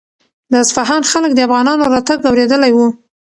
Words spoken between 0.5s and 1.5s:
د اصفهان خلک د